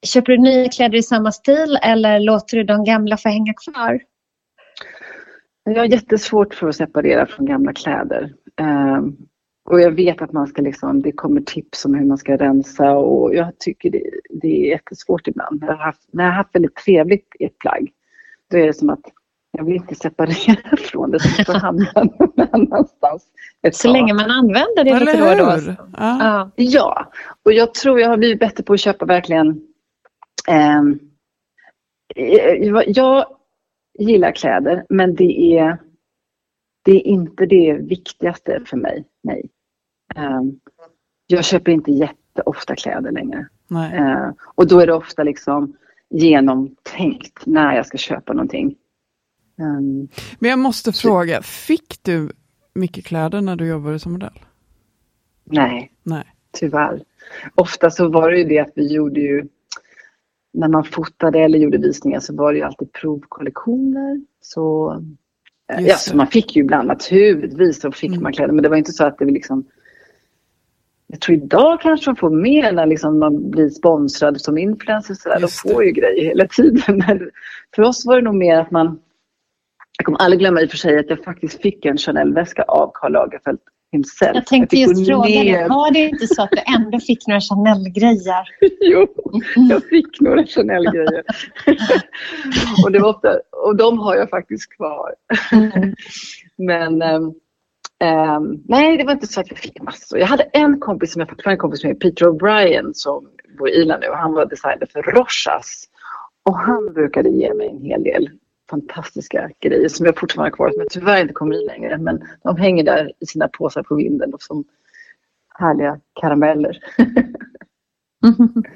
[0.07, 4.01] köper du nya kläder i samma stil eller låter du de gamla få hänga kvar?
[5.65, 8.33] Jag har jättesvårt för att separera från gamla kläder.
[8.61, 9.17] Um,
[9.65, 12.91] och jag vet att man ska liksom, det kommer tips om hur man ska rensa
[12.91, 15.65] och jag tycker det, det är jättesvårt ibland.
[15.67, 17.91] Jag haft, när jag har haft väldigt trevligt i ett plagg,
[18.51, 19.05] då är det som att
[19.53, 23.27] jag vill inte separera från det, så det får hamna någon annanstans.
[23.73, 25.75] Så länge man använder det lite då och då.
[25.97, 26.51] Ja.
[26.57, 27.13] ja,
[27.45, 29.61] och jag tror jag har blivit bättre på att köpa verkligen
[30.49, 30.83] eh,
[32.87, 33.27] jag
[33.99, 35.79] gillar kläder, men det är,
[36.85, 39.05] det är inte det viktigaste för mig.
[39.23, 39.49] Nej.
[40.17, 40.43] Eh,
[41.27, 43.49] jag köper inte jätteofta kläder längre.
[43.95, 45.77] Eh, och då är det ofta liksom
[46.11, 48.77] genomtänkt när jag ska köpa någonting.
[49.61, 52.31] Um, Men jag måste fråga, fick du
[52.75, 54.39] mycket kläder när du jobbade som modell?
[55.45, 56.25] Nej, nej.
[56.53, 57.03] tyvärr.
[57.55, 59.49] Ofta så var det ju det att vi gjorde ju
[60.53, 64.21] när man fotade eller gjorde visningar så var det ju alltid provkollektioner.
[64.41, 64.93] Så,
[65.73, 68.23] eh, ja, så man fick ju ibland naturligtvis så fick mm.
[68.23, 69.65] man kläder men det var inte så att det liksom
[71.13, 75.15] jag tror idag kanske de får mer när liksom man blir sponsrad som influencer.
[75.15, 75.41] Så där.
[75.41, 76.99] De får ju grejer hela tiden.
[77.07, 77.31] Men
[77.75, 78.99] för oss var det nog mer att man...
[80.01, 82.91] Jag kommer aldrig glömma i och för sig att jag faktiskt fick en Chanel-väska av
[82.95, 83.59] Karl Lagerfeld
[83.93, 84.35] himself.
[84.35, 87.41] Jag tänkte jag just fråga dig, var det inte så att du ändå fick några
[87.41, 88.45] Chanel-grejer?
[88.81, 89.07] jo,
[89.55, 91.25] jag fick några Chanel-grejer.
[92.85, 93.29] och, det var ofta,
[93.67, 95.15] och de har jag faktiskt kvar.
[95.53, 95.95] Mm.
[96.57, 97.25] Men um,
[98.05, 100.19] um, nej, det var inte så att jag fick massor.
[100.19, 103.73] Jag hade en kompis som jag fortfarande är kompis med, Peter O'Brien som bor i
[103.73, 104.09] Irland nu.
[104.15, 105.85] Han var designer för Rochas.
[106.49, 108.31] Och han brukade ge mig en hel del
[108.71, 111.99] fantastiska grejer som jag fortfarande har kvar som jag tyvärr inte kommer i längre.
[111.99, 114.65] Men de hänger där i sina påsar på vinden och som
[115.49, 116.79] härliga karameller.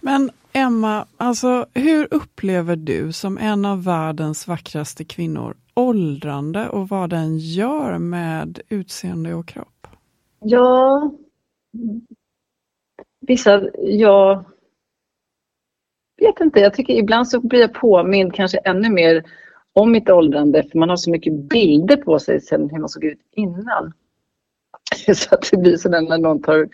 [0.00, 7.10] Men Emma, alltså, hur upplever du som en av världens vackraste kvinnor åldrande och vad
[7.10, 9.86] den gör med utseende och kropp?
[10.40, 11.10] Ja,
[13.20, 14.44] vissa, ja,
[16.20, 19.24] vet inte, jag tycker ibland så blir jag påmind kanske ännu mer
[19.72, 23.04] om mitt åldrande för man har så mycket bilder på sig sen hur man såg
[23.04, 23.92] ut innan.
[25.14, 26.68] Så att det blir sådär när någon tar...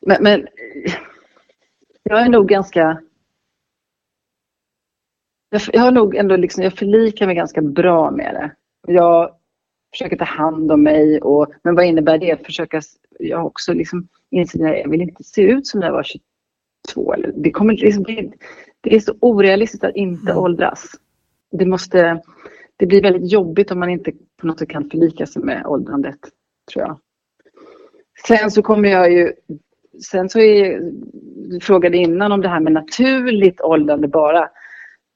[0.00, 0.48] Men, men
[2.02, 3.02] jag är nog ganska...
[5.72, 8.50] Jag, har nog ändå liksom, jag förlikar mig ganska bra med det.
[8.92, 9.34] Jag
[9.92, 12.46] försöker ta hand om mig och men vad innebär det?
[12.46, 12.80] Försöka,
[13.18, 16.02] jag har också liksom insett att jag vill inte se ut som när jag var
[16.02, 16.22] 23
[16.94, 17.14] två.
[17.34, 18.32] Det, kommer liksom bli,
[18.80, 20.42] det är så orealistiskt att inte mm.
[20.42, 20.90] åldras.
[21.50, 22.22] Det, måste,
[22.76, 26.18] det blir väldigt jobbigt om man inte på något sätt kan förlika sig med åldrandet,
[26.72, 26.98] tror jag.
[28.26, 29.32] Sen så kommer jag ju...
[30.10, 30.80] Sen så är,
[31.50, 34.48] du frågade innan om det här med naturligt åldrande bara.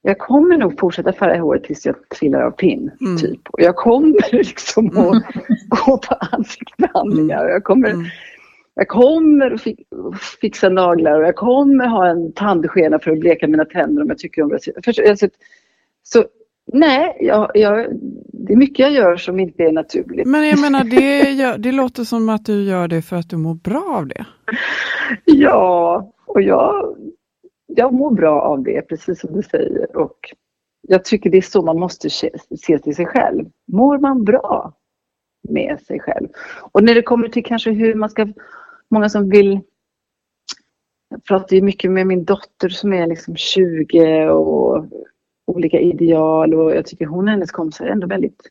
[0.03, 2.90] Jag kommer nog fortsätta färga håret tills jag trillar av pinn.
[3.01, 3.16] Mm.
[3.16, 3.48] Typ.
[3.48, 5.22] Och jag kommer liksom att
[5.68, 7.48] gå på ansiktsbehandlingar.
[7.48, 8.07] Jag kommer mm
[8.74, 9.62] jag kommer att
[10.40, 14.18] fixa naglar och jag kommer ha en tandskena för att bleka mina tänder om jag
[14.18, 15.30] tycker om det.
[16.02, 16.24] Så,
[16.72, 17.87] nej, jag, jag,
[18.32, 20.26] det är mycket jag gör som inte är naturligt.
[20.26, 23.54] Men jag menar, det, det låter som att du gör det för att du mår
[23.54, 24.26] bra av det.
[25.24, 26.96] Ja, och jag,
[27.66, 29.96] jag mår bra av det, precis som du säger.
[29.96, 30.18] Och
[30.88, 32.30] jag tycker det är så man måste se,
[32.61, 33.44] se till sig själv.
[33.72, 34.72] Mår man bra
[35.48, 36.28] med sig själv?
[36.72, 38.26] Och när det kommer till kanske hur man ska
[38.92, 39.61] många som vill
[41.09, 44.87] jag pratar ju mycket med min dotter som är liksom 20 och
[45.46, 48.42] olika ideal och jag tycker hon och hennes kompisar är ändå väldigt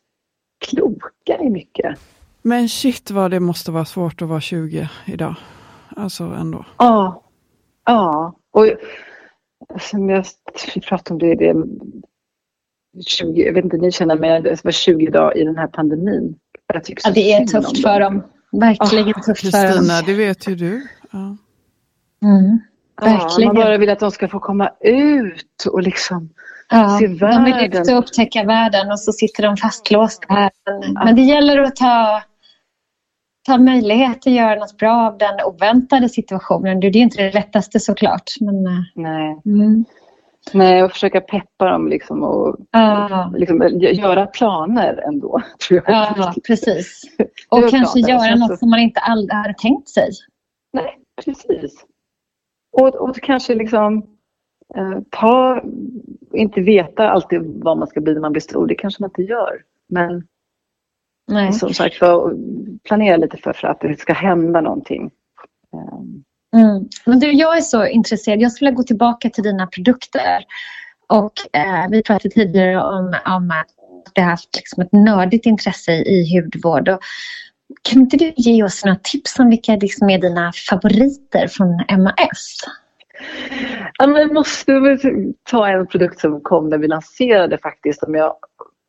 [0.66, 1.98] kloka i mycket.
[2.42, 5.34] Men shit vad det måste vara svårt att vara 20 idag.
[5.88, 6.64] Alltså ändå.
[6.78, 7.22] Ja.
[7.84, 8.34] Ja.
[8.50, 8.66] Och
[9.80, 10.24] som jag
[10.88, 11.64] pratade om det, det
[13.06, 16.38] 20, jag vet inte, ni känner mig, det var 20 dagar i den här pandemin.
[16.66, 18.22] Jag ja, det är tufft för dem.
[18.52, 20.86] Verkligen oh, tufft Kristina, det vet ju du.
[21.10, 21.36] Ja.
[22.22, 22.60] Mm,
[23.00, 23.40] verkligen.
[23.40, 26.30] Ja, man bara vill att de ska få komma ut och liksom
[26.68, 27.44] ja, se världen.
[27.44, 30.50] De vill ut och upptäcka världen och så sitter de fastlåsta här.
[31.04, 32.22] Men det gäller att ta,
[33.46, 36.80] ta möjlighet att göra något bra av den oväntade situationen.
[36.80, 38.30] Det är inte det lättaste såklart.
[38.40, 39.40] Men, eh, Nej.
[39.46, 39.84] Mm.
[40.52, 43.30] Nej, och försöka peppa dem liksom och ah.
[43.30, 45.42] liksom, göra planer ändå.
[45.68, 45.94] Tror jag.
[45.94, 47.02] Ja, precis.
[47.48, 48.26] Och kanske planer.
[48.26, 50.10] göra något som man inte aldrig hade tänkt sig.
[50.72, 51.84] Nej, precis.
[52.72, 54.06] Och, och kanske liksom
[54.74, 55.62] eh, ta,
[56.32, 58.66] inte veta alltid vad man ska bli när man blir stor.
[58.66, 59.62] Det kanske man inte gör.
[59.88, 60.26] Men
[61.28, 61.52] Nej.
[61.52, 61.98] som sagt
[62.84, 65.10] planera lite för, för att det ska hända någonting.
[65.72, 66.24] Um,
[66.56, 66.88] Mm.
[67.04, 68.40] Men du, jag är så intresserad.
[68.40, 70.44] Jag skulle gå tillbaka till dina produkter.
[71.08, 73.66] Och eh, Vi pratade tidigare om, om att
[74.14, 76.88] du har haft liksom ett nördigt intresse i hudvård.
[76.88, 77.00] Och
[77.82, 81.68] kan inte du ge oss några tips om vilka liksom är dina favoriter från
[82.02, 82.56] MAS?
[83.98, 84.98] Ja, men jag måste
[85.50, 88.34] ta en produkt som kom när vi lanserade faktiskt, som jag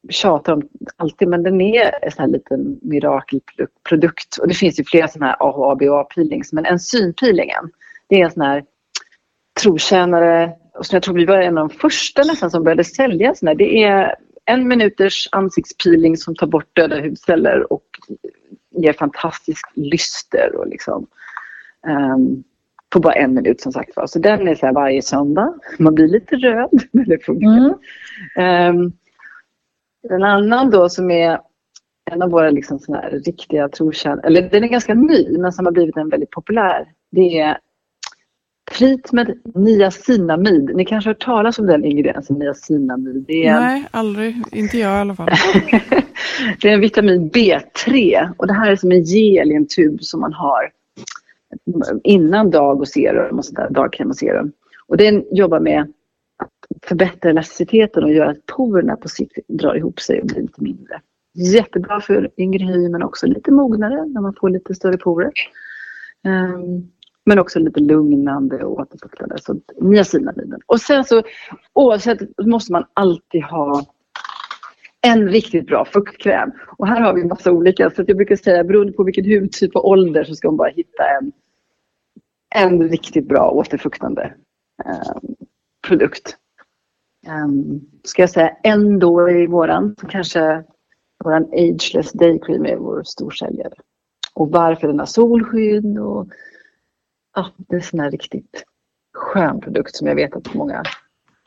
[0.10, 0.62] tjatar om
[0.98, 4.38] alltid, men den är en sån här liten mirakelprodukt.
[4.38, 7.72] Och det finns ju flera sådana här AHA, BHA peelings, men enzympeelingen,
[8.08, 8.64] det är en sån här
[9.62, 13.36] trotjänare, och som jag tror vi var en av de första nästan som började sälja
[13.36, 13.56] såna här.
[13.56, 17.86] Det är en minuters ansiktspeeling som tar bort döda hudceller och
[18.72, 21.08] ger fantastiskt lyster och liksom
[21.88, 22.44] um,
[22.90, 24.08] på bara en minut som sagt var.
[24.08, 25.54] Så den är så varje söndag.
[25.80, 27.76] Man blir lite röd, men det funkar.
[28.36, 28.78] Mm.
[28.78, 28.94] Um,
[30.10, 31.40] en annan då som är
[32.12, 35.66] en av våra liksom såna här riktiga trotjänare, eller den är ganska ny men som
[35.66, 36.88] har blivit en väldigt populär.
[37.12, 37.58] Det är
[39.12, 40.72] med niacinamid.
[40.76, 43.26] Ni kanske har hört talas om den ingrediensen, niacinamid.
[43.28, 44.36] Det är Nej, aldrig.
[44.52, 45.30] Inte jag i alla fall.
[46.62, 50.04] det är en vitamin B3 och det här är som en gel i en tub
[50.04, 50.72] som man har
[52.04, 54.52] innan dag och serum och sådär, dagkräm och serum.
[54.88, 55.94] Och den jobbar med
[56.82, 61.02] förbättra elasticiteten och göra att porerna på sikt drar ihop sig och blir lite mindre.
[61.34, 65.32] Jättebra för yngre hy men också lite mognare när man får lite större porer.
[66.24, 66.92] Um, ehm,
[67.26, 69.36] men också lite lugnande och återfuktande.
[69.42, 70.60] Så niacinamiden.
[70.66, 71.24] Och sen så
[71.74, 73.86] oavsett måste man alltid ha
[75.02, 76.52] en riktigt bra fuktkräm.
[76.78, 77.90] Och här har vi en massa olika.
[77.90, 81.04] Så jag brukar säga beroende på vilken hudtyp och ålder så ska man bara hitta
[81.10, 81.32] en,
[82.56, 84.34] en riktigt bra återfuktande
[84.86, 85.36] um,
[85.88, 86.38] produkt.
[87.28, 90.64] Um, ska jag säga en då i våran, så kanske
[91.24, 93.74] våran Ageless Day Cream är vår storsäljare.
[94.34, 96.28] Och varför den har solskydd och
[97.36, 98.64] ja, det är en sån här riktigt
[99.14, 100.84] skön produkt som jag vet att många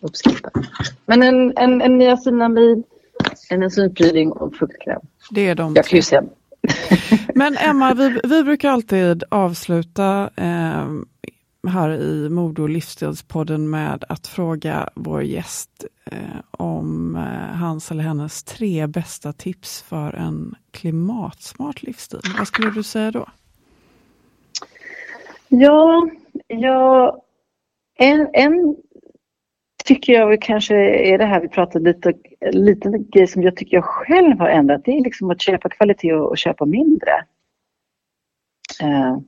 [0.03, 0.53] uppskattar.
[1.07, 2.85] Men en, en, en niacinamid,
[3.51, 5.01] en enzympryding och fuktkräm.
[5.31, 6.25] Det är de Jag kan ju säga.
[7.35, 10.87] Men Emma, vi, vi brukar alltid avsluta eh,
[11.67, 18.03] här i Mode och livsstilspodden med att fråga vår gäst eh, om eh, hans eller
[18.03, 22.21] hennes tre bästa tips för en klimatsmart livsstil.
[22.39, 23.29] Vad skulle du säga då?
[25.49, 26.11] Ja,
[26.47, 27.23] ja
[27.99, 28.77] en, en
[29.85, 30.77] tycker jag kanske
[31.15, 32.13] är det här vi pratade lite,
[32.53, 34.85] lite grej som jag tycker jag själv har ändrat.
[34.85, 37.13] Det är liksom att köpa kvalitet och, och köpa mindre.
[38.83, 39.19] Eh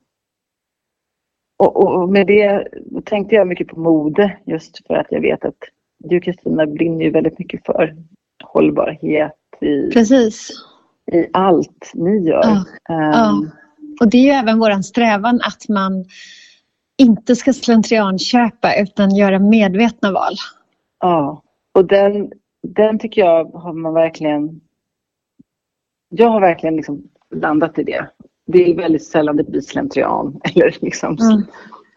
[1.58, 2.68] och, och, med det
[3.04, 5.58] tänkte jag mycket på mode just för att jag vet att
[5.98, 7.96] du Kristina brinner ju väldigt mycket för
[8.44, 10.50] hållbarhet i, Precis.
[11.12, 12.42] i allt ni gör.
[12.88, 12.94] Ja.
[12.94, 13.42] Um, ja.
[14.00, 16.04] Och det är ju även vår strävan att man
[16.96, 20.34] inte ska slentrianköpa utan göra medvetna val.
[21.00, 21.42] Ja,
[21.72, 22.32] och den,
[22.62, 24.60] den tycker jag har man verkligen...
[26.08, 27.02] Jag har verkligen liksom
[27.34, 28.08] landat i det.
[28.52, 30.40] Det är väldigt sällan det blir slentrian.
[30.54, 31.42] Eller liksom, mm.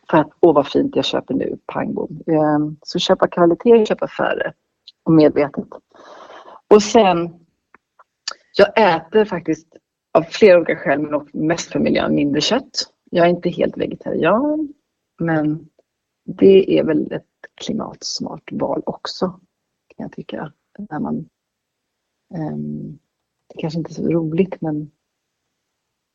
[0.10, 2.22] För att, åh vad fint jag köper nu, pang bom.
[2.28, 4.54] Ehm, så köpa kvalitet, köpa färre
[5.04, 5.66] och medvetet.
[6.68, 7.34] Och sen,
[8.58, 9.68] jag äter faktiskt
[10.12, 12.94] av flera olika skäl, men mest för miljön, mindre kött.
[13.12, 14.74] Jag är inte helt vegetarian,
[15.20, 15.70] men
[16.26, 17.26] det är väl ett
[17.56, 19.28] klimatsmart val också,
[19.88, 20.54] kan jag tycka.
[20.90, 21.30] När man,
[22.34, 23.00] um,
[23.48, 24.92] det kanske inte är så roligt, men...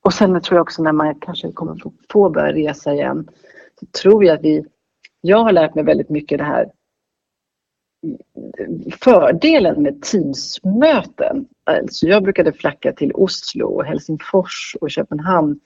[0.06, 1.82] Och sen tror jag också när man kanske kommer
[2.12, 3.28] få, börja resa igen,
[3.80, 4.64] så tror jag att vi...
[5.20, 6.70] Jag har lärt mig väldigt mycket det här
[9.00, 11.46] fördelen med Teamsmöten.
[11.64, 15.60] Alltså jag brukade flacka till Oslo, och Helsingfors och Köpenhamn.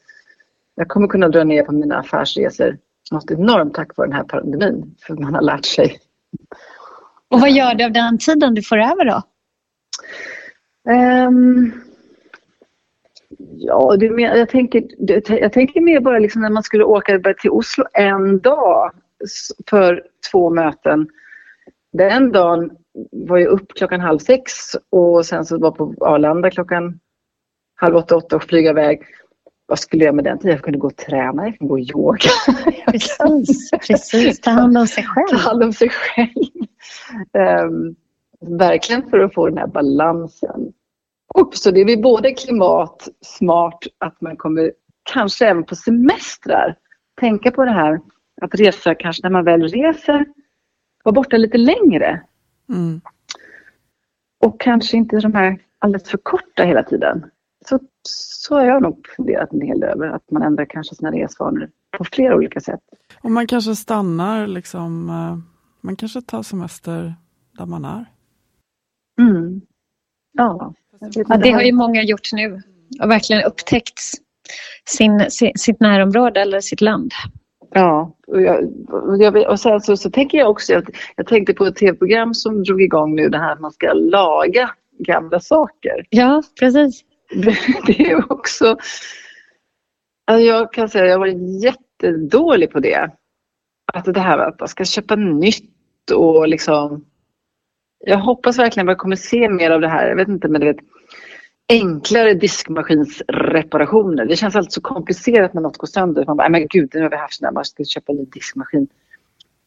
[0.74, 2.78] Jag kommer kunna dra ner på mina affärsresor
[3.10, 4.96] något enormt tack vare den här pandemin.
[5.00, 5.98] För man har lärt sig.
[7.28, 9.22] Och vad gör du av den tiden du får över då?
[10.92, 11.89] Um,
[13.38, 14.84] ja, det mer, jag, tänker,
[15.28, 18.92] jag tänker mer bara liksom när man skulle åka till Oslo en dag
[19.70, 21.08] för två möten
[21.92, 22.70] den dagen
[23.12, 24.52] var jag upp klockan halv sex
[24.90, 27.00] och sen så var på Arlanda klockan
[27.74, 29.02] halv åtta, åtta och flyga iväg.
[29.66, 30.50] Vad skulle jag göra med den tiden?
[30.50, 32.30] Jag kunde gå och träna, jag kunde gå och yoga.
[32.86, 34.40] Precis, precis.
[34.40, 35.28] Ta hand om sig själv.
[35.28, 36.28] Ta hand om sig själv.
[37.64, 37.96] Um,
[38.58, 40.72] verkligen för att få den här balansen.
[41.34, 44.72] Och så det blir både klimatsmart, att man kommer
[45.02, 46.76] kanske även på semestrar
[47.20, 48.00] tänka på det här
[48.42, 50.26] att resa, kanske när man väl reser
[51.04, 52.22] vara borta lite längre.
[52.68, 53.00] Mm.
[54.40, 57.30] Och kanske inte de här alldeles för korta hela tiden.
[57.66, 61.10] Så, så har jag nog funderat en hel del över att man ändrar kanske sina
[61.10, 62.80] resvanor på flera olika sätt.
[63.22, 65.38] Och man kanske stannar liksom, eh,
[65.80, 67.14] man kanske tar semester
[67.58, 68.06] där man är.
[69.20, 69.60] Mm.
[70.32, 70.74] Ja.
[71.00, 71.36] Ja.
[71.36, 72.62] Det har ju många gjort nu
[73.02, 74.00] och verkligen upptäckt
[74.88, 75.26] sin,
[75.56, 77.12] sitt närområde eller sitt land.
[77.72, 78.42] Ja, och,
[79.22, 82.62] jag, och sen så, så tänker jag också, jag, jag tänkte på ett tv-program som
[82.62, 86.06] drog igång nu det här att man ska laga gamla saker.
[86.10, 87.04] Ja, precis.
[87.34, 88.76] Det, det är också...
[90.26, 93.10] Alltså jag kan säga att jag var jättedålig på det.
[93.92, 97.04] Att det här att man ska köpa nytt och liksom...
[98.06, 100.08] Jag hoppas verkligen att jag kommer se mer av det här.
[100.08, 100.80] Jag vet inte, men du vet
[101.68, 104.26] enklare diskmaskinsreparationer.
[104.26, 106.24] Det känns alltid så komplicerat när något går sönder.
[106.26, 108.88] Man bara, men gud, nu har vi haft sådär, man ska köpa en ny diskmaskin.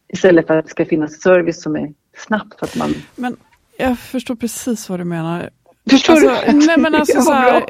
[0.07, 2.59] Istället för att det ska finnas service som är snabbt.
[2.59, 2.93] För att man...
[3.15, 3.37] Men
[3.77, 5.49] jag förstår precis vad du menar.
[5.89, 6.65] Förstår alltså, du?
[6.67, 7.63] Nej men alltså så här,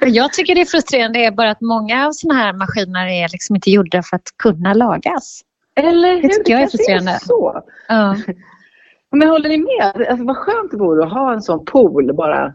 [0.00, 3.56] Jag tycker det är frustrerande är bara att många av sådana här maskiner är liksom
[3.56, 5.42] inte gjorda för att kunna lagas.
[5.76, 6.22] Eller hur?
[6.22, 7.18] Det tycker jag är frustrerande.
[7.22, 7.62] så.
[7.88, 8.16] Ja.
[9.18, 10.08] Men håller ni med?
[10.10, 12.54] Alltså, vad skönt det vore att ha en sån pool bara.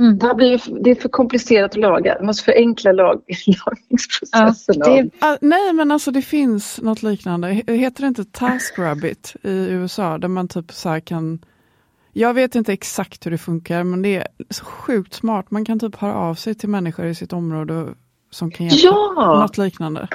[0.00, 0.18] Mm.
[0.18, 2.14] Det, har blivit, det är för komplicerat att laga.
[2.18, 3.22] Man måste förenkla lag,
[3.66, 4.74] lagningsprocessen.
[4.84, 7.48] Ja, det- Ah, nej men alltså det finns något liknande.
[7.48, 11.44] He- Heter det inte TaskRabbit i USA där man typ så kan
[12.12, 15.50] jag vet inte exakt hur det funkar men det är så sjukt smart.
[15.50, 17.86] Man kan typ höra av sig till människor i sitt område
[18.30, 18.80] som kan hjälpa.
[18.84, 19.38] Ja!
[19.40, 20.08] Något liknande.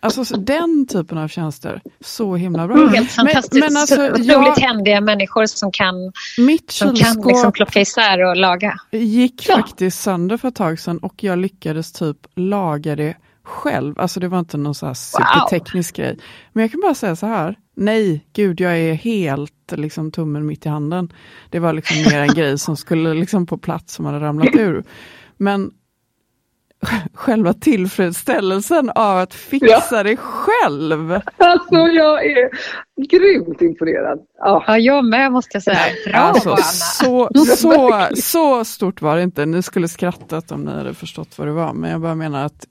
[0.00, 2.76] Alltså så den typen av tjänster, så himla bra.
[2.76, 3.64] Helt Men, fantastiskt.
[3.64, 5.94] men alltså, Otroligt jag, händiga människor som kan,
[6.38, 8.74] mitt som kan liksom plocka isär och laga.
[8.90, 9.56] gick Ja.
[9.56, 14.00] faktiskt sönder för ett tag sedan och jag lyckades typ laga det själv.
[14.00, 16.18] Alltså det var inte någon så här superteknisk grej.
[16.52, 17.56] Men jag kan bara säga så här.
[17.76, 21.12] Nej, gud jag är helt liksom tummen mitt i handen.
[21.50, 24.84] Det var liksom mer en grej som skulle liksom på plats som hade ramlat ur.
[25.36, 25.70] Men
[27.14, 31.20] själva tillfredsställelsen av att fixa det själv.
[31.36, 32.50] Alltså jag är
[33.10, 34.18] grymt imponerad.
[34.38, 34.64] Ja.
[34.66, 35.78] Ja, jag med måste jag säga.
[36.06, 39.46] Bra Alltså, så, så, så stort var det inte.
[39.46, 41.72] Ni skulle skrattat om ni hade förstått vad det var.
[41.72, 42.66] Men jag bara menar att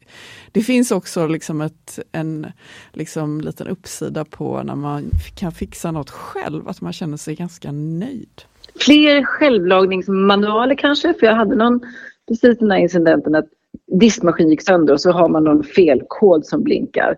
[0.51, 2.47] det finns också liksom ett, en
[2.93, 6.67] liksom liten uppsida på när man kan fixa något själv.
[6.67, 8.41] Att man känner sig ganska nöjd.
[8.79, 11.81] Fler självlagningsmanualer kanske, för jag hade någon
[12.27, 13.45] precis den här incidenten att
[13.91, 17.17] diskmaskin gick sönder och så har man någon felkod som blinkar.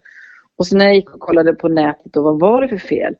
[0.57, 3.15] Och så när jag gick och kollade på nätet och vad var det för fel?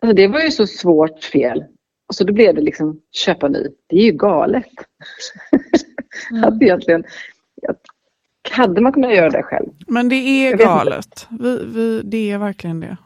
[0.00, 1.64] Alltså det var ju så svårt fel.
[2.08, 3.66] Och så då blev det liksom köpa ny.
[3.86, 4.64] Det är ju galet.
[6.44, 7.04] att egentligen,
[7.68, 7.80] att,
[8.50, 9.68] hade man kunnat göra det själv?
[9.86, 11.26] Men det är galet.
[11.40, 12.96] Vi, vi, det är verkligen det.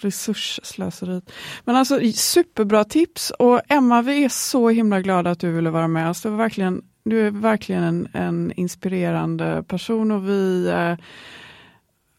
[0.00, 1.32] Resursslöseriet.
[1.64, 5.88] Men alltså superbra tips och Emma vi är så himla glada att du ville vara
[5.88, 6.22] med oss.
[6.22, 10.96] Det var verkligen, du är verkligen en, en inspirerande person och vi eh,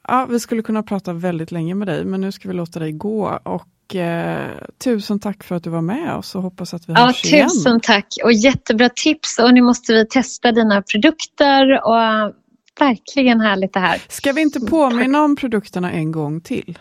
[0.08, 2.92] Ja, vi skulle kunna prata väldigt länge med dig men nu ska vi låta dig
[2.92, 4.52] gå och eh,
[4.84, 7.50] tusen tack för att du var med oss och hoppas att vi Ja, hörs igen.
[7.50, 12.34] tusen tack och jättebra tips och nu måste vi testa dina produkter och
[12.80, 14.02] verkligen härligt det här.
[14.10, 16.80] Ska vi inte påminna om produkterna en gång till?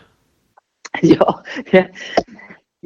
[1.01, 1.43] Ja,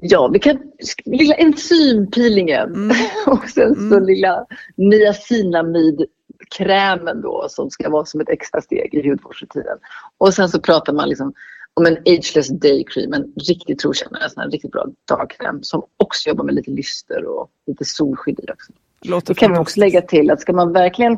[0.01, 0.57] ja vi kan...
[1.05, 2.95] Lilla enzympeelingen Mm.
[3.27, 4.03] och sen så Mm.
[4.03, 4.45] lilla
[4.75, 9.77] niacinamidkrämen då som ska vara som ett extra steg i hudvårdsrutinen.
[10.17, 11.33] Och sen så pratar man liksom
[11.73, 15.83] om en ageless day cream, en riktig trotjänare, en sån här riktigt bra dagkräm som
[15.97, 18.73] också jobbar med lite lyster och lite solskydd i också.
[19.01, 21.17] Låter Det kan man också lägga till att ska man verkligen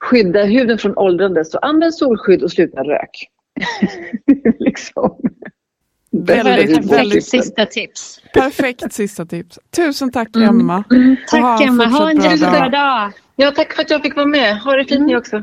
[0.00, 3.28] skydda huden från åldrande så använd solskydd och sluta rök.
[4.58, 5.20] liksom.
[6.10, 8.20] Väldigt, Perfekt väldigt- sista tips.
[8.34, 9.58] Perfekt sista tips.
[9.76, 10.48] Tusen tack Mm.
[10.48, 10.84] Emma.
[11.30, 12.72] Tack ha en Emma, ha en jättebra dag.
[12.72, 13.12] dag.
[13.36, 14.58] Ja, tack för att jag fick vara med.
[14.60, 15.42] Ha det fint ni också.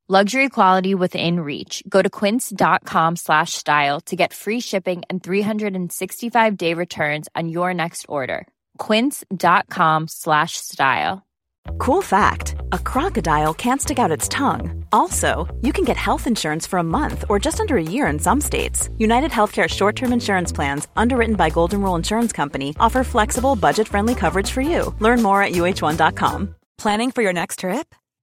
[0.11, 1.81] Luxury quality within reach.
[1.87, 7.73] Go to quince.com slash style to get free shipping and 365 day returns on your
[7.73, 8.45] next order.
[8.77, 11.25] Quince.com slash style.
[11.77, 14.83] Cool fact a crocodile can't stick out its tongue.
[14.91, 18.19] Also, you can get health insurance for a month or just under a year in
[18.19, 18.89] some states.
[18.97, 23.87] United Healthcare short term insurance plans, underwritten by Golden Rule Insurance Company, offer flexible, budget
[23.87, 24.93] friendly coverage for you.
[24.99, 26.53] Learn more at uh1.com.
[26.77, 27.95] Planning for your next trip?